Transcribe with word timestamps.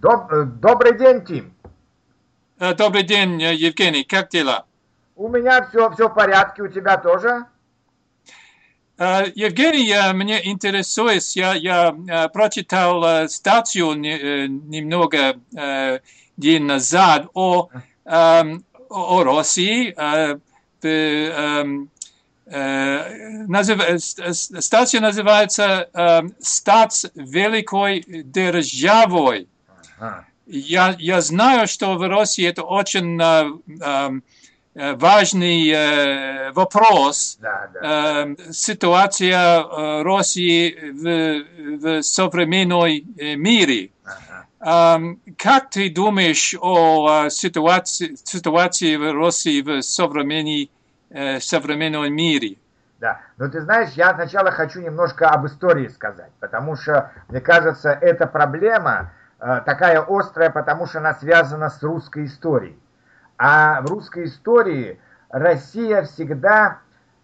Доб- 0.00 0.44
добрый 0.60 0.98
день, 0.98 1.24
Тим. 1.24 1.54
Э, 2.58 2.74
Добрый 2.74 3.02
день, 3.02 3.42
э, 3.42 3.54
Евгений, 3.54 4.04
как 4.04 4.28
дела? 4.30 4.64
У 5.14 5.28
меня 5.28 5.66
все, 5.68 5.90
все 5.90 6.08
в 6.08 6.14
порядке, 6.14 6.62
у 6.62 6.68
тебя 6.68 6.96
тоже? 6.98 7.46
Э, 8.98 9.24
Евгений, 9.34 9.90
э, 9.90 10.12
мне 10.12 10.46
интересует, 10.46 11.22
я, 11.36 11.54
я 11.54 12.28
прочитал 12.28 13.28
статью 13.28 13.94
не- 13.94 14.48
немного 14.48 15.36
день 16.36 16.64
назад 16.64 17.28
о, 17.34 17.70
эм, 18.04 18.64
о 18.90 19.22
России. 19.24 19.94
эм, 19.96 21.90
Статья 24.60 25.00
называется 25.00 25.88
эм, 25.92 26.34
«Стать 26.38 27.06
великой 27.16 28.04
державой». 28.06 29.48
А, 29.98 30.24
Я, 30.46 30.94
я 30.98 31.20
знаю, 31.20 31.66
что 31.66 31.96
в 31.96 32.08
России 32.08 32.46
это 32.46 32.62
очень 32.62 33.20
э, 33.20 33.84
эм, 33.84 34.22
э, 34.74 34.94
важный 34.94 35.68
э, 35.70 36.52
вопрос. 36.52 37.38
да, 37.40 37.68
да. 37.72 38.26
Э, 38.26 38.52
ситуация 38.52 40.02
России 40.04 40.76
в, 40.92 42.00
в 42.00 42.02
современной 42.02 43.04
мире. 43.36 43.90
Ага. 44.04 44.96
Эм, 44.96 45.20
Как 45.36 45.70
ты 45.70 45.90
думаешь 45.90 46.54
о 46.60 47.28
ситуации, 47.30 48.16
ситуации 48.22 48.96
в 48.96 49.12
России 49.12 49.62
в 49.62 49.82
современной, 49.82 50.70
современном 51.40 52.12
мире? 52.12 52.56
Да, 53.00 53.20
но 53.36 53.48
ты 53.48 53.60
знаешь, 53.60 53.90
я 53.94 54.14
сначала 54.14 54.50
хочу 54.50 54.80
немножко 54.80 55.28
об 55.28 55.46
истории 55.46 55.88
сказать, 55.88 56.30
потому 56.40 56.76
что, 56.76 57.10
мне 57.28 57.40
кажется, 57.40 57.90
эта 57.90 58.26
проблема 58.26 59.12
такая 59.60 60.00
острая, 60.06 60.50
потому 60.50 60.86
что 60.86 60.98
она 60.98 61.14
связана 61.14 61.68
с 61.70 61.82
русской 61.82 62.24
историей. 62.26 62.78
А 63.38 63.80
в 63.82 63.86
русской 63.86 64.24
истории 64.24 64.98
Россия 65.30 66.02
всегда 66.02 66.78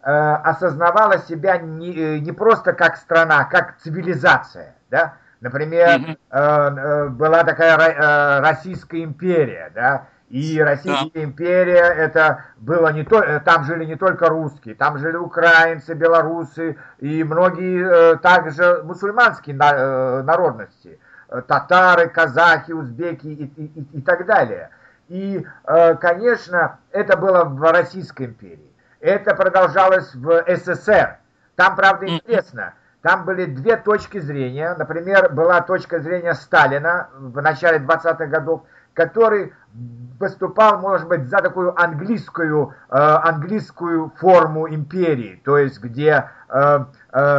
э, 0.04 0.10
осознавала 0.10 1.18
себя 1.18 1.56
не, 1.58 1.92
э, 1.96 2.18
не 2.18 2.32
просто 2.32 2.72
как 2.74 2.96
страна, 2.96 3.44
как 3.44 3.78
цивилизация, 3.78 4.74
да? 4.90 5.14
Например, 5.40 5.88
э, 6.30 6.38
э, 6.38 7.08
была 7.08 7.44
такая 7.44 7.76
Ро- 7.76 7.94
э, 7.96 8.40
Российская 8.40 9.02
империя, 9.04 9.70
да, 9.74 10.06
и 10.28 10.60
Российская 10.60 11.24
империя 11.24 11.82
это 11.84 12.44
было 12.58 12.92
не 12.92 13.04
то, 13.04 13.20
э, 13.22 13.40
там 13.40 13.64
жили 13.64 13.84
не 13.84 13.96
только 13.96 14.28
русские, 14.28 14.74
там 14.74 14.98
жили 14.98 15.16
украинцы, 15.16 15.94
белорусы 15.94 16.76
и 16.98 17.24
многие 17.24 18.12
э, 18.14 18.16
также 18.18 18.82
мусульманские 18.84 19.56
на- 19.56 19.72
э, 19.74 20.22
народности, 20.22 20.98
Э, 20.98 21.11
татары, 21.40 22.08
казахи, 22.08 22.72
узбеки 22.72 23.26
и, 23.26 23.44
и- 23.44 23.80
и- 23.80 23.98
и 23.98 24.02
так 24.02 24.26
далее. 24.26 24.70
И, 25.08 25.46
э, 25.64 25.94
конечно, 25.96 26.78
это 26.90 27.16
было 27.16 27.44
в 27.44 27.60
Российской 27.72 28.26
империи. 28.26 28.70
Это 29.00 29.34
продолжалось 29.34 30.14
в 30.14 30.44
СССР. 30.46 31.16
Там, 31.56 31.76
правда, 31.76 32.06
интересно, 32.06 32.74
там 33.02 33.24
были 33.24 33.46
две 33.46 33.76
точки 33.76 34.18
зрения. 34.20 34.74
Например, 34.78 35.30
была 35.32 35.60
точка 35.60 35.98
зрения 35.98 36.34
Сталина 36.34 37.08
в 37.18 37.40
начале 37.42 37.78
20-х 37.78 38.26
годов, 38.26 38.62
который 38.94 39.52
выступал, 40.20 40.78
может 40.78 41.08
быть, 41.08 41.28
за 41.28 41.38
такую 41.38 41.78
английскую, 41.80 42.74
э, 42.88 42.94
английскую 42.96 44.12
форму 44.18 44.68
империи, 44.68 45.40
то 45.44 45.58
есть 45.58 45.80
где 45.80 46.30
э, 46.48 46.54
э, 46.54 46.84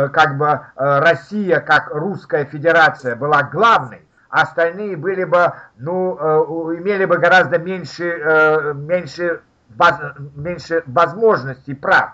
как 0.09 0.37
бы 0.37 0.47
э, 0.47 0.59
Россия, 0.99 1.59
как 1.59 1.89
русская 1.91 2.45
федерация, 2.45 3.15
была 3.15 3.43
главной, 3.43 4.07
а 4.29 4.41
остальные 4.43 4.97
были 4.97 5.23
бы, 5.23 5.53
ну, 5.77 6.17
э, 6.19 6.77
имели 6.79 7.05
бы 7.05 7.17
гораздо 7.17 7.57
меньше, 7.59 8.05
э, 8.05 8.73
меньше, 8.73 9.41
меньше 10.35 10.83
возможностей, 10.87 11.75
прав. 11.75 12.13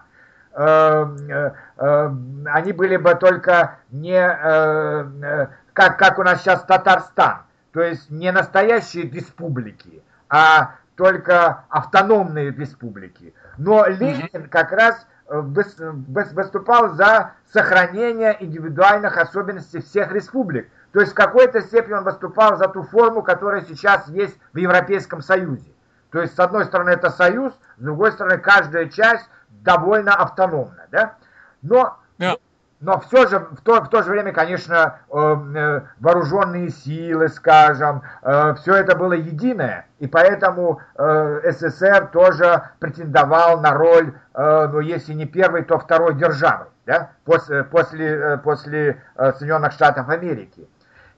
Э, 0.54 1.06
э, 1.30 1.52
э, 1.78 2.12
они 2.46 2.74
были 2.74 2.98
бы 2.98 3.16
только 3.16 3.78
не 3.92 4.20
э, 4.20 5.06
э, 5.24 5.48
как, 5.74 5.98
как 5.98 6.20
у 6.20 6.24
нас 6.24 6.42
сейчас 6.42 6.64
Татарстан, 6.64 7.44
то 7.72 7.82
есть 7.82 8.10
не 8.10 8.32
настоящие 8.32 9.10
республики, 9.10 10.04
а 10.28 10.76
только 10.96 11.64
автономные 11.70 12.52
республики. 12.52 13.34
Но 13.58 13.86
Ленин 13.86 14.50
как 14.50 14.74
раз 14.74 14.96
э, 14.96 15.19
выступал 15.30 16.90
за 16.96 17.34
сохранение 17.54 18.36
индивидуальных 18.40 19.18
особенностей 19.18 19.82
всех 19.82 20.12
республик. 20.12 20.70
То 20.92 21.02
есть 21.02 21.12
в 21.12 21.16
какой-то 21.16 21.62
степени 21.62 21.94
он 21.94 22.04
выступал 22.04 22.58
за 22.58 22.68
ту 22.68 22.82
форму, 22.84 23.22
которая 23.22 23.62
сейчас 23.62 24.08
есть 24.10 24.38
в 24.54 24.58
Европейском 24.58 25.22
Союзе. 25.22 25.72
То 26.12 26.22
есть, 26.22 26.36
с 26.36 26.40
одной 26.40 26.66
стороны, 26.66 26.90
это 26.90 27.12
союз, 27.12 27.54
с 27.78 27.82
другой 27.82 28.12
стороны, 28.12 28.40
каждая 28.40 28.90
часть 28.90 29.30
довольно 29.50 30.16
автономна. 30.16 30.88
Да? 30.92 31.16
Но, 31.62 31.98
Да. 32.18 32.38
Но 32.82 33.00
все 33.00 33.28
же, 33.28 33.40
в 33.40 33.62
то, 33.62 33.82
в 33.82 33.90
то 33.90 34.04
же 34.04 34.12
время, 34.12 34.32
конечно, 34.32 35.00
э, 35.10 35.38
э, 35.56 35.82
вооруженные 36.00 36.70
силы, 36.70 37.28
скажем, 37.28 38.04
все 38.22 38.76
это 38.76 38.96
было 38.96 39.14
единое. 39.14 39.86
И 40.00 40.08
поэтому 40.08 40.80
э, 40.98 41.52
СССР 41.52 42.08
тоже 42.08 42.64
претендовал 42.80 43.60
на 43.60 43.74
роль, 43.74 44.14
э, 44.34 44.68
ну, 44.72 44.80
если 44.80 45.14
не 45.14 45.26
первой, 45.26 45.64
то 45.64 45.78
второй 45.78 46.16
державы. 46.16 46.68
Да? 46.86 47.12
После, 47.26 47.66
после, 47.66 48.08
э, 48.08 48.38
после 48.38 49.02
э, 49.16 49.34
Соединенных 49.34 49.74
Штатов 49.74 50.08
Америки. 50.08 50.68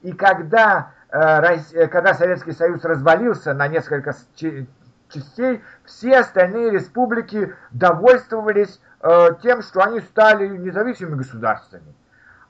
И 0.01 0.13
когда, 0.13 0.91
э, 1.09 1.57
э, 1.73 1.87
когда 1.87 2.15
Советский 2.15 2.53
Союз 2.53 2.83
развалился 2.83 3.53
на 3.53 3.67
несколько 3.67 4.13
частей, 5.11 5.63
все 5.85 6.19
остальные 6.19 6.71
республики 6.71 7.53
довольствовались 7.71 8.79
э, 9.01 9.29
тем, 9.43 9.61
что 9.61 9.81
они 9.83 9.99
стали 10.01 10.47
независимыми 10.47 11.15
государствами. 11.15 11.93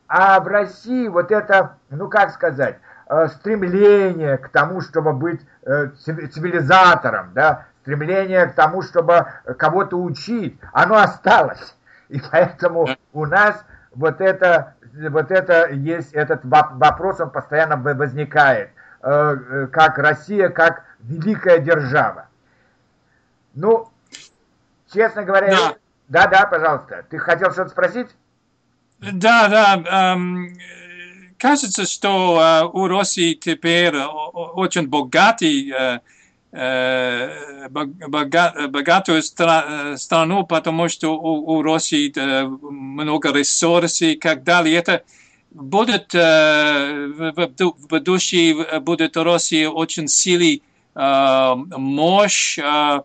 А 0.08 0.40
в 0.40 0.48
России 0.48 1.08
вот 1.08 1.32
это, 1.32 1.78
ну 1.90 2.10
как 2.10 2.32
сказать, 2.32 2.80
э, 3.10 3.28
стремление 3.28 4.38
к 4.38 4.50
тому, 4.50 4.82
чтобы 4.82 5.14
быть 5.14 5.42
э, 5.64 5.88
цив- 6.06 6.32
цивилизатором, 6.34 7.32
да, 7.34 7.66
стремление 7.82 8.48
к 8.48 8.54
тому, 8.54 8.82
чтобы 8.82 9.26
кого-то 9.58 9.98
учить, 9.98 10.60
оно 10.74 10.98
осталось. 10.98 11.76
И 12.10 12.22
поэтому 12.32 12.88
у 13.14 13.26
нас 13.26 13.64
вот 13.96 14.22
это, 14.22 14.76
вот 15.10 15.32
это 15.32 15.70
есть, 15.72 16.14
этот 16.14 16.44
воп- 16.44 16.74
вопрос, 16.78 17.20
он 17.22 17.30
постоянно 17.30 17.78
возникает. 17.78 18.70
Э, 19.02 19.36
э, 19.36 19.68
Как 19.72 19.98
Россия, 19.98 20.50
как 20.50 20.84
великая 21.00 21.60
держава. 21.60 22.28
Ну, 23.54 23.90
честно 24.94 25.24
говоря, 25.24 25.50
Да. 25.52 25.76
да, 26.08 26.28
да, 26.28 26.46
пожалуйста. 26.46 27.06
Ты 27.10 27.18
хотел 27.20 27.52
что-то 27.52 27.70
спросить? 27.70 28.08
Да, 29.00 29.48
да. 29.48 30.14
эм, 30.14 30.46
э, 30.46 31.34
кажется, 31.38 31.86
что 31.88 32.40
э, 32.40 32.70
у 32.72 32.88
России 32.88 33.34
теперь 33.34 33.96
очень 33.98 34.88
богатый, 34.88 35.72
э, 35.72 36.00
э, 36.52 37.68
бог- 37.70 38.10
бога- 38.10 38.68
богатую 38.70 39.22
стра- 39.22 39.94
э, 39.94 39.98
страну, 39.98 40.46
потому 40.46 40.88
что 40.88 41.16
у, 41.18 41.58
у 41.58 41.62
России 41.64 42.12
э, 42.16 42.44
много 42.46 43.34
ресурсов 43.34 44.02
и 44.08 44.16
так 44.16 44.44
далее. 44.44 44.76
Это 44.78 45.02
будет 45.50 46.14
э, 46.14 47.08
в, 47.08 47.34
в 47.34 47.88
будущем 47.88 48.84
будет 48.84 49.18
Россия 49.18 49.68
очень 49.70 50.08
сильный 50.08 50.62
э, 50.94 51.56
мощь, 51.56 52.60
э, 52.60 52.64
э, 52.64 53.02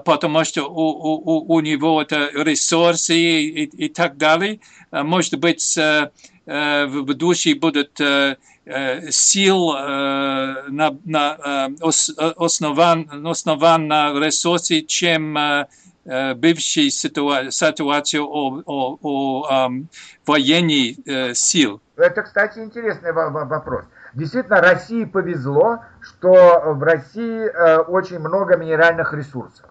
потому 0.00 0.44
что 0.44 0.64
у, 0.64 0.88
у, 0.90 1.22
у- 1.54 1.54
него 1.60 2.02
это 2.02 2.30
ресурсы 2.34 3.16
и, 3.16 3.64
и 3.64 3.88
так 3.88 4.16
далее. 4.16 4.60
Э, 4.92 5.02
Может 5.02 5.38
быть, 5.38 5.76
э, 5.78 6.10
э, 6.46 6.86
в 6.86 7.04
э, 8.00 8.36
э, 8.64 9.10
сил 9.10 9.74
э, 9.76 10.64
на, 10.68 10.96
на, 11.04 11.68
э, 11.78 11.84
ос- 11.84 12.14
э, 12.16 12.32
основан, 12.36 13.26
основан 13.26 13.86
на 13.88 14.12
ресурсы, 14.18 14.80
чем 14.82 15.36
э, 15.38 15.40
э, 15.40 15.66
бывшей 16.34 16.88
ситуа- 16.90 17.50
ситуации 17.50 18.18
о, 18.18 18.62
о, 18.64 18.98
о 19.02 19.66
эм, 19.66 19.88
военной 20.26 20.96
э, 21.04 21.34
сил. 21.34 21.80
Это, 21.96 22.22
кстати, 22.22 22.60
интересный 22.60 23.12
во- 23.12 23.30
во- 23.30 23.44
вопрос. 23.44 23.84
Действительно, 24.14 24.60
России 24.60 25.04
повезло, 25.04 25.80
что 26.00 26.62
в 26.74 26.82
России 26.82 27.46
э, 27.46 27.78
очень 27.78 28.18
много 28.18 28.56
минеральных 28.56 29.12
ресурсов. 29.12 29.66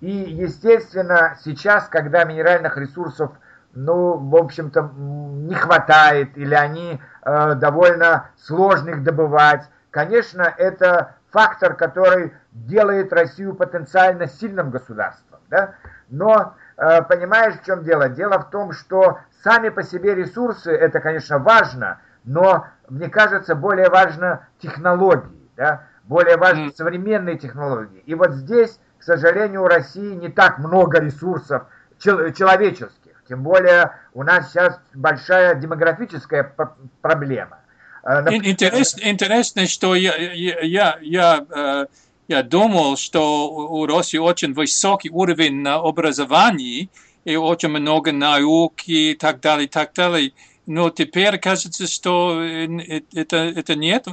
И, 0.00 0.10
естественно, 0.10 1.38
сейчас, 1.42 1.88
когда 1.88 2.24
минеральных 2.24 2.76
ресурсов, 2.76 3.30
ну, 3.74 4.16
в 4.16 4.36
общем-то, 4.36 4.90
не 4.98 5.54
хватает, 5.54 6.36
или 6.36 6.54
они 6.54 7.00
э, 7.24 7.54
довольно 7.54 8.30
сложно 8.36 8.90
их 8.90 9.02
добывать, 9.02 9.62
конечно, 9.90 10.42
это 10.42 11.14
фактор, 11.30 11.74
который 11.74 12.32
делает 12.52 13.12
Россию 13.12 13.54
потенциально 13.54 14.26
сильным 14.26 14.70
государством. 14.70 15.35
Да? 15.48 15.74
Но 16.08 16.54
э, 16.76 17.02
понимаешь, 17.02 17.54
в 17.60 17.64
чем 17.64 17.84
дело? 17.84 18.08
Дело 18.08 18.38
в 18.38 18.50
том, 18.50 18.72
что 18.72 19.20
сами 19.42 19.68
по 19.68 19.82
себе 19.82 20.14
ресурсы, 20.14 20.70
это, 20.72 21.00
конечно, 21.00 21.38
важно, 21.38 22.00
но, 22.24 22.66
мне 22.88 23.08
кажется, 23.08 23.54
более 23.54 23.88
важно 23.88 24.46
технологии. 24.58 25.50
да, 25.56 25.86
более 26.04 26.36
важны 26.36 26.70
современные 26.72 27.36
технологии. 27.36 28.02
И 28.06 28.14
вот 28.14 28.32
здесь, 28.32 28.78
к 28.98 29.02
сожалению, 29.02 29.62
у 29.62 29.68
России 29.68 30.14
не 30.14 30.28
так 30.28 30.58
много 30.58 31.00
ресурсов 31.00 31.64
человеческих. 31.98 33.22
Тем 33.28 33.42
более 33.42 33.92
у 34.14 34.22
нас 34.22 34.50
сейчас 34.50 34.80
большая 34.94 35.54
демографическая 35.56 36.54
проблема. 37.00 37.58
Интересно, 38.04 39.00
интересно 39.02 39.66
что 39.66 39.96
я, 39.96 40.14
я, 40.14 40.60
я, 40.60 40.98
я 41.00 41.86
думал, 42.28 42.96
что 42.96 43.48
у 43.50 43.86
России 43.86 44.18
очень 44.18 44.52
высокий 44.52 45.10
уровень 45.10 45.66
образования 45.66 46.88
и 47.24 47.36
очень 47.36 47.68
много 47.68 48.12
науки 48.12 49.10
и 49.10 49.14
так 49.14 49.40
далее, 49.40 49.66
и 49.66 49.68
так 49.68 49.90
далее. 49.94 50.32
Но 50.66 50.90
теперь 50.90 51.38
кажется, 51.38 51.86
что 51.86 52.42
это, 52.42 53.36
это 53.36 53.74
нет. 53.76 54.06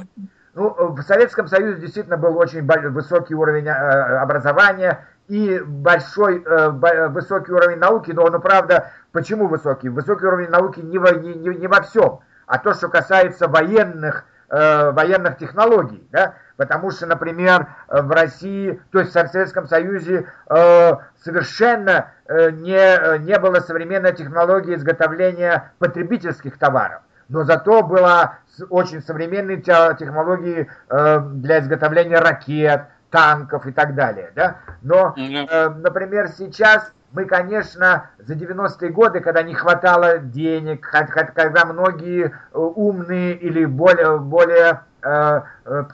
Ну, 0.54 0.72
в 0.78 1.02
Советском 1.02 1.48
Союзе 1.48 1.80
действительно 1.80 2.16
был 2.16 2.38
очень 2.38 2.64
высокий 2.90 3.34
уровень 3.34 3.68
образования 3.68 5.04
и 5.26 5.58
большой 5.58 6.44
высокий 7.08 7.50
уровень 7.50 7.78
науки, 7.78 8.12
но, 8.12 8.28
ну, 8.28 8.38
правда, 8.38 8.92
почему 9.10 9.48
высокий? 9.48 9.88
Высокий 9.88 10.26
уровень 10.26 10.50
науки 10.50 10.78
не 10.78 10.98
во, 10.98 11.10
не, 11.10 11.34
не 11.34 11.66
во 11.66 11.82
всем, 11.82 12.20
а 12.46 12.58
то, 12.58 12.72
что 12.72 12.88
касается 12.88 13.48
военных, 13.48 14.26
военных 14.48 15.38
технологий, 15.38 16.06
да, 16.12 16.34
потому 16.56 16.90
что, 16.90 17.06
например, 17.06 17.68
в 17.88 18.10
России, 18.10 18.80
то 18.90 19.00
есть 19.00 19.14
в 19.14 19.28
Советском 19.28 19.66
Союзе 19.66 20.26
совершенно 20.48 22.12
не, 22.28 23.18
не 23.18 23.38
было 23.38 23.60
современной 23.60 24.14
технологии 24.14 24.74
изготовления 24.74 25.72
потребительских 25.78 26.58
товаров 26.58 27.02
но 27.28 27.44
зато 27.44 27.82
была 27.82 28.38
очень 28.70 29.02
современные 29.02 29.60
технологии 29.60 30.68
э, 30.88 31.20
для 31.20 31.60
изготовления 31.60 32.18
ракет, 32.18 32.82
танков 33.10 33.66
и 33.66 33.72
так 33.72 33.94
далее. 33.94 34.30
Да? 34.34 34.58
Но, 34.82 35.14
э, 35.16 35.68
например, 35.70 36.28
сейчас 36.28 36.92
мы, 37.12 37.26
конечно, 37.26 38.10
за 38.18 38.34
90-е 38.34 38.90
годы, 38.90 39.20
когда 39.20 39.42
не 39.42 39.54
хватало 39.54 40.18
денег, 40.18 40.86
когда 41.34 41.64
многие 41.64 42.26
э, 42.26 42.30
умные 42.52 43.34
или 43.34 43.64
более, 43.64 44.18
более 44.18 44.70
э, 44.70 44.74
э, 44.74 44.93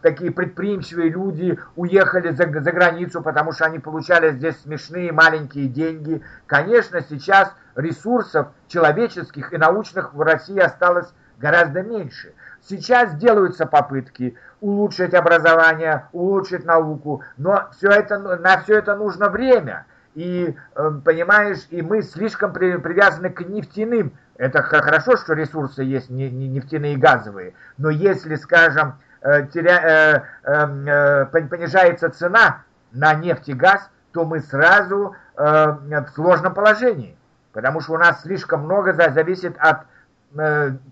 такие 0.02 0.30
предприимчивые 0.30 1.10
люди 1.10 1.58
уехали 1.76 2.30
за, 2.30 2.44
за 2.44 2.72
границу, 2.72 3.22
потому 3.22 3.52
что 3.52 3.64
они 3.64 3.78
получали 3.78 4.32
здесь 4.32 4.60
смешные 4.62 5.12
маленькие 5.12 5.68
деньги. 5.68 6.22
Конечно, 6.46 7.00
сейчас 7.02 7.52
ресурсов 7.74 8.48
человеческих 8.68 9.52
и 9.52 9.56
научных 9.56 10.14
в 10.14 10.20
России 10.20 10.58
осталось 10.58 11.12
гораздо 11.38 11.82
меньше. 11.82 12.34
Сейчас 12.68 13.14
делаются 13.14 13.66
попытки 13.66 14.36
улучшить 14.60 15.14
образование, 15.14 16.06
улучшить 16.12 16.64
науку, 16.64 17.22
но 17.38 17.68
все 17.72 17.88
это, 17.88 18.18
на 18.18 18.60
все 18.60 18.78
это 18.78 18.94
нужно 18.94 19.30
время. 19.30 19.86
И, 20.14 20.54
эм, 20.74 21.00
понимаешь, 21.02 21.66
и 21.70 21.82
мы 21.82 22.02
слишком 22.02 22.52
привязаны 22.52 23.30
к 23.30 23.40
нефтяным. 23.42 24.12
Это 24.40 24.62
хорошо, 24.62 25.18
что 25.18 25.34
ресурсы 25.34 25.82
есть 25.82 26.08
нефтяные 26.08 26.94
и 26.94 26.96
газовые, 26.96 27.52
но 27.76 27.90
если, 27.90 28.36
скажем, 28.36 28.94
э, 29.20 29.46
теря, 29.48 30.24
э, 30.46 30.50
эм, 30.50 30.88
э, 30.88 31.26
понижается 31.26 32.08
цена 32.08 32.62
на 32.90 33.12
нефть 33.12 33.50
и 33.50 33.52
газ, 33.52 33.90
то 34.12 34.24
мы 34.24 34.40
сразу 34.40 35.14
в 35.36 36.06
сложном 36.14 36.54
положении, 36.54 37.16
потому 37.52 37.80
что 37.80 37.92
у 37.92 37.98
нас 37.98 38.22
слишком 38.22 38.64
много 38.64 38.92
зависит 38.92 39.56
от 39.58 39.82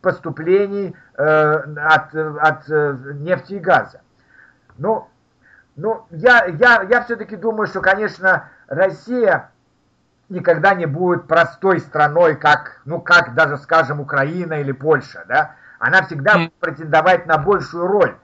поступлений 0.01 0.97
от, 1.17 2.15
от 2.15 2.69
нефти 2.69 3.55
и 3.55 3.59
газа. 3.59 4.01
Ну, 4.79 5.07
ну 5.77 6.07
я, 6.11 6.47
я, 6.47 6.83
я 6.83 7.03
все-таки 7.03 7.37
думаю, 7.37 7.67
что, 7.67 7.83
конечно, 7.83 8.49
Россия 8.69 9.51
никогда 10.29 10.75
не 10.75 10.87
будет 10.87 11.27
простой 11.27 11.81
страной, 11.81 12.37
как, 12.37 12.81
ну, 12.85 13.01
как 13.01 13.35
даже, 13.35 13.57
скажем, 13.59 14.01
Украина 14.01 14.55
или 14.55 14.73
Польша, 14.73 15.25
да? 15.29 15.57
Она 15.79 16.03
всегда 16.03 16.35
будет 16.35 16.55
претендовать 16.55 17.27
на 17.27 17.39
большую 17.39 17.87
роль. 17.87 18.17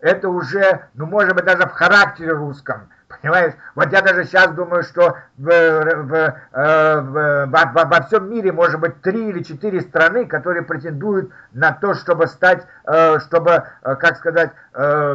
Это 0.00 0.28
уже, 0.28 0.88
ну, 0.94 1.06
может 1.06 1.34
быть, 1.34 1.44
даже 1.44 1.66
в 1.66 1.72
характере 1.72 2.32
русском– 2.32 2.88
Понимаешь? 3.22 3.54
Вот 3.74 3.92
я 3.92 4.02
даже 4.02 4.24
сейчас 4.24 4.52
думаю, 4.52 4.82
что 4.82 5.16
в, 5.38 5.46
в, 5.46 6.14
э, 6.14 7.00
в, 7.00 7.46
во, 7.46 7.84
во 7.84 8.02
всем 8.02 8.30
мире 8.30 8.52
может 8.52 8.78
быть 8.80 9.00
три 9.00 9.30
или 9.30 9.42
четыре 9.42 9.80
страны, 9.80 10.26
которые 10.26 10.62
претендуют 10.62 11.32
на 11.52 11.72
то, 11.72 11.94
чтобы 11.94 12.26
стать, 12.26 12.66
э, 12.86 13.18
чтобы, 13.20 13.64
э, 13.82 13.96
как 13.96 14.16
сказать, 14.16 14.52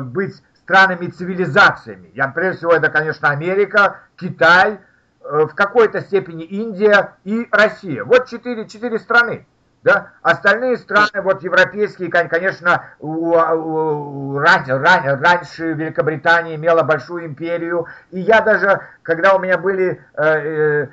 быть 0.01 0.41
странами 0.55 1.07
цивилизациями. 1.07 2.11
Я, 2.13 2.27
прежде 2.29 2.57
всего, 2.59 2.73
это, 2.73 2.89
конечно, 2.89 3.29
Америка, 3.29 3.97
Китай, 4.15 4.79
в 5.23 5.55
какой-то 5.55 6.01
степени 6.01 6.43
Индия 6.43 7.15
и 7.23 7.47
Россия. 7.51 8.03
Вот 8.03 8.27
четыре, 8.27 8.67
четыре 8.67 8.99
страны. 8.99 9.45
Да? 9.83 10.11
Остальные 10.21 10.77
страны, 10.77 11.21
вот 11.21 11.43
европейские, 11.43 12.09
конечно, 12.09 12.85
у, 12.99 13.35
у, 13.35 14.39
ран, 14.39 14.63
ран, 14.65 15.21
раньше 15.21 15.73
Великобритания 15.73 16.55
имела 16.55 16.83
большую 16.83 17.25
империю, 17.25 17.87
и 18.11 18.21
я 18.21 18.39
даже, 18.39 18.79
когда 19.01 19.35
у 19.35 19.39
меня 19.39 19.57
были 19.57 20.01
э, 20.13 20.23
э, 20.23 20.87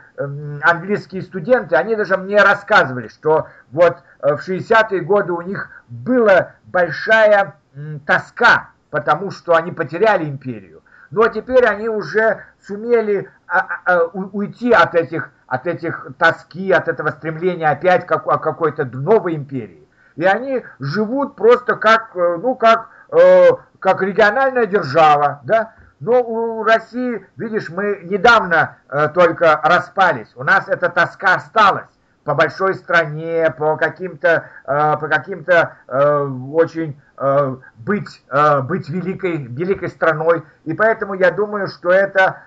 английские 0.62 1.22
студенты, 1.22 1.76
они 1.76 1.94
даже 1.94 2.16
мне 2.16 2.42
рассказывали, 2.42 3.06
что 3.06 3.46
вот 3.70 3.98
э, 4.22 4.34
в 4.34 4.48
60-е 4.48 5.02
годы 5.02 5.34
у 5.34 5.42
них 5.42 5.70
была 5.88 6.54
большая 6.64 7.54
э, 7.74 7.98
тоска, 8.04 8.70
потому 8.90 9.30
что 9.30 9.54
они 9.54 9.70
потеряли 9.70 10.24
империю. 10.24 10.82
Но 11.10 11.28
теперь 11.28 11.64
они 11.66 11.88
уже 11.88 12.44
сумели 12.66 13.30
а, 13.46 13.58
а, 13.58 13.80
а, 13.84 14.04
уйти 14.06 14.72
от 14.72 14.94
этих 14.94 15.30
от 15.50 15.66
этих 15.66 16.06
тоски, 16.16 16.70
от 16.70 16.86
этого 16.86 17.10
стремления 17.10 17.68
опять 17.68 18.06
к 18.06 18.18
какой-то 18.18 18.84
новой 18.84 19.34
империи. 19.34 19.88
И 20.14 20.24
они 20.24 20.62
живут 20.78 21.34
просто 21.34 21.74
как, 21.74 22.14
э, 22.14 22.38
ну, 22.40 22.54
как, 22.54 22.88
э, 23.10 23.48
как 23.80 24.00
региональная 24.00 24.66
держава, 24.66 25.40
да. 25.42 25.72
Но 25.98 26.22
у 26.22 26.62
России, 26.62 27.26
видишь, 27.36 27.68
мы 27.68 27.98
недавно 28.04 28.76
э, 28.88 29.08
только 29.08 29.60
распались. 29.64 30.30
У 30.36 30.44
нас 30.44 30.68
эта 30.68 30.88
тоска 30.88 31.34
осталась 31.34 31.90
по 32.30 32.34
большой 32.36 32.74
стране, 32.74 33.52
по 33.58 33.76
каким-то 33.76 34.44
э, 34.64 34.96
по 35.00 35.08
каким-то 35.08 35.78
э, 35.88 36.28
очень 36.52 37.00
э, 37.18 37.56
быть 37.78 38.24
быть 38.62 38.88
великой 38.88 39.46
великой 39.46 39.88
страной, 39.88 40.44
и 40.64 40.72
поэтому 40.74 41.14
я 41.14 41.32
думаю, 41.32 41.66
что 41.66 41.90
это 41.90 42.42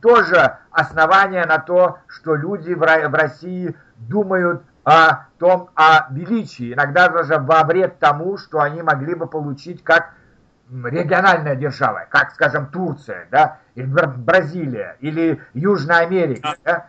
тоже 0.00 0.56
основание 0.70 1.44
на 1.44 1.58
то, 1.58 1.98
что 2.06 2.34
люди 2.34 2.72
в 2.72 2.82
России 2.82 3.76
думают 3.98 4.62
о 4.84 5.26
том, 5.38 5.68
о 5.76 6.06
величии, 6.10 6.72
иногда 6.72 7.08
даже 7.08 7.38
во 7.38 7.62
вред 7.64 7.98
тому, 7.98 8.38
что 8.38 8.60
они 8.60 8.82
могли 8.82 9.14
бы 9.14 9.26
получить 9.26 9.84
как 9.84 10.14
региональная 10.70 11.54
держава, 11.54 12.06
как, 12.08 12.32
скажем, 12.32 12.66
Турция, 12.68 13.28
да, 13.30 13.58
или 13.74 13.84
Бразилия, 13.84 14.96
или 15.00 15.40
Южная 15.52 16.06
Америка, 16.06 16.56
да, 16.64 16.86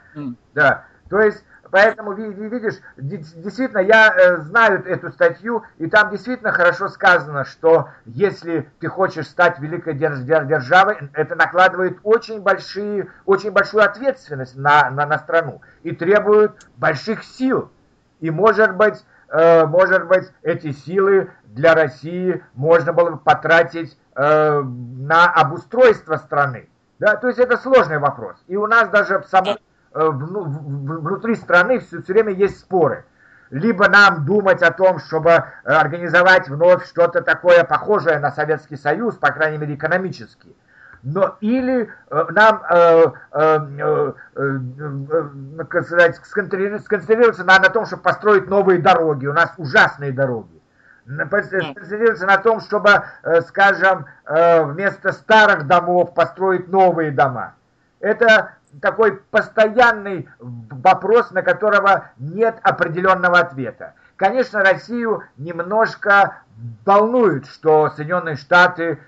да. 0.53 0.85
То 1.09 1.19
есть 1.19 1.43
Поэтому, 1.74 2.13
видишь, 2.13 2.75
действительно, 2.98 3.80
я 3.80 4.13
э, 4.15 4.38
знаю 4.42 4.86
эту 4.86 5.12
статью, 5.12 5.63
и 5.80 5.89
там 5.89 6.12
действительно 6.12 6.51
хорошо 6.51 6.88
сказано, 6.88 7.46
что 7.46 7.89
если 8.06 8.70
ты 8.80 8.88
хочешь 8.88 9.25
стать 9.25 9.58
великой 9.58 9.96
державой, 9.96 11.10
это 11.13 11.34
накладывает 11.34 11.98
очень, 12.03 12.42
большие, 12.42 13.08
очень 13.25 13.50
большую 13.50 13.84
ответственность 13.84 14.56
на, 14.56 14.92
на, 14.92 15.08
на 15.08 15.18
страну 15.18 15.62
и 15.82 15.96
требует 15.96 16.51
больших 16.77 17.24
сил. 17.24 17.72
И, 18.20 18.30
может 18.30 18.75
быть, 18.75 19.03
э, 19.30 19.65
может 19.65 20.06
быть, 20.06 20.32
эти 20.44 20.74
силы 20.74 21.32
для 21.44 21.74
России 21.74 22.46
можно 22.53 22.94
было 22.94 23.10
бы 23.10 23.18
потратить 23.18 23.98
э, 24.15 24.62
на 24.62 25.25
обустройство 25.25 26.18
страны. 26.18 26.70
Да? 27.00 27.15
То 27.15 27.30
есть 27.30 27.39
это 27.39 27.58
сложный 27.58 27.98
вопрос. 27.98 28.38
И 28.46 28.56
у 28.58 28.68
нас 28.68 28.89
даже 28.89 29.18
в 29.18 29.25
самом 29.25 29.58
внутри 29.93 31.35
страны 31.35 31.79
все, 31.79 32.01
все 32.01 32.13
время 32.13 32.33
есть 32.33 32.59
споры. 32.59 33.05
Либо 33.50 33.88
нам 33.88 34.25
думать 34.25 34.63
о 34.63 34.71
том, 34.71 34.97
чтобы 34.97 35.29
э, 35.29 35.43
организовать 35.65 36.50
вновь 36.50 36.88
что-то 36.88 37.21
такое 37.21 37.63
похожее 37.63 38.17
на 38.17 38.31
Советский 38.31 38.77
Союз, 38.77 39.15
по 39.15 39.31
крайней 39.31 39.59
мере 39.59 39.75
экономически. 39.75 40.55
Но 41.03 41.38
или 41.41 41.88
э, 42.09 42.25
нам 42.31 42.63
э, 42.67 43.05
э, 43.33 44.13
э, 44.35 45.65
как 45.69 45.85
сказать, 45.85 46.15
сконцентрироваться 46.23 47.43
на, 47.43 47.59
на 47.59 47.69
том, 47.69 47.85
чтобы 47.85 48.01
построить 48.01 48.47
новые 48.47 48.79
дороги. 48.81 49.27
У 49.27 49.33
нас 49.33 49.53
ужасные 49.57 50.13
дороги. 50.13 50.59
Сконцентрироваться 51.05 52.25
на 52.25 52.38
том, 52.38 52.62
чтобы, 52.62 53.03
скажем, 53.47 54.05
вместо 54.25 55.12
старых 55.12 55.67
домов 55.67 56.13
построить 56.13 56.69
новые 56.69 57.12
дома. 57.12 57.55
Это 58.00 58.53
такой 58.82 59.18
постоянный 59.18 60.27
вопрос, 60.39 61.32
на 61.32 61.42
которого 61.42 62.10
нет 62.18 62.58
определенного 62.63 63.39
ответа. 63.39 63.94
Конечно, 64.15 64.62
Россию 64.63 65.24
немножко 65.38 66.44
волнует, 66.86 67.48
что 67.48 67.89
Соединенные 67.89 68.36
Штаты 68.36 69.00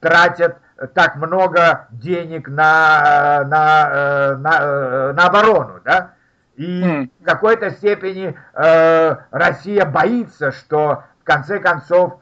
тратят 0.00 0.58
так 0.94 1.16
много 1.16 1.86
денег 1.90 2.48
на, 2.48 3.44
на, 3.44 4.36
на, 4.36 5.12
на 5.12 5.26
оборону, 5.26 5.80
да? 5.84 6.12
И 6.56 6.82
mm. 6.82 7.10
в 7.20 7.24
какой-то 7.24 7.70
степени 7.70 8.36
э, 8.54 9.16
Россия 9.30 9.84
боится, 9.86 10.52
что 10.52 11.04
в 11.20 11.24
конце 11.24 11.58
концов 11.60 12.14
э, 12.14 12.21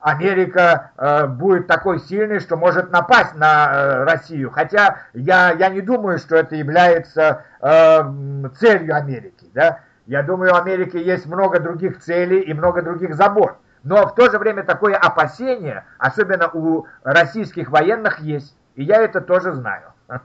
Америка 0.00 0.92
э, 0.96 1.26
будет 1.26 1.66
такой 1.66 2.00
сильной, 2.00 2.40
что 2.40 2.56
может 2.56 2.90
напасть 2.90 3.34
на 3.34 3.70
э, 3.70 4.04
Россию. 4.04 4.50
Хотя 4.50 5.02
я, 5.12 5.52
я 5.52 5.68
не 5.68 5.82
думаю, 5.82 6.18
что 6.18 6.36
это 6.36 6.56
является 6.56 7.44
э, 7.60 8.02
целью 8.58 8.96
Америки. 8.96 9.50
Да? 9.52 9.80
Я 10.06 10.22
думаю, 10.22 10.52
у 10.52 10.56
Америки 10.56 10.96
есть 10.96 11.26
много 11.26 11.60
других 11.60 12.00
целей 12.00 12.40
и 12.40 12.54
много 12.54 12.82
других 12.82 13.14
забот. 13.14 13.56
Но 13.82 14.06
в 14.06 14.14
то 14.14 14.30
же 14.30 14.38
время 14.38 14.62
такое 14.62 14.96
опасение, 14.96 15.84
особенно 15.98 16.48
у 16.48 16.86
российских 17.02 17.70
военных, 17.70 18.20
есть. 18.20 18.56
И 18.74 18.84
я 18.84 19.02
это 19.02 19.20
тоже 19.20 19.52
знаю. 19.52 19.92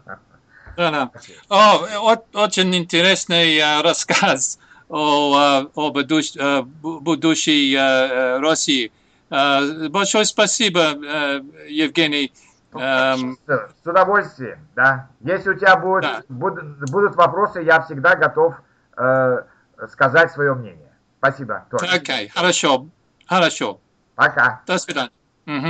Да, 0.77 0.91
да. 0.91 1.12
О, 1.50 2.15
очень 2.33 2.74
интересный 2.74 3.59
рассказ 3.83 4.59
о, 4.89 5.62
uh, 5.62 5.72
о 5.75 5.91
будущ, 5.91 6.36
uh, 6.36 6.63
будущей 6.63 7.77
России. 8.41 8.91
Большое 9.29 10.25
спасибо, 10.25 10.96
Евгений. 11.67 12.34
Um, 12.72 13.36
с 13.48 13.88
удовольствием, 13.88 14.60
да. 14.75 15.10
Если 15.22 15.50
у 15.50 15.53
тебя 15.55 15.75
будут, 15.75 16.03
да. 16.03 16.22
будут, 16.29 16.91
будут 16.91 17.15
вопросы, 17.15 17.62
я 17.62 17.81
всегда 17.81 18.15
готов 18.15 18.53
э, 18.96 19.43
сказать 19.91 20.31
свое 20.31 20.53
мнение. 20.53 20.91
Спасибо. 21.17 21.65
Окей, 21.72 21.89
okay, 21.98 22.29
хорошо. 22.29 22.88
Хорошо. 23.27 23.79
Пока. 24.15 24.62
До 24.67 24.77
свидания. 24.77 25.12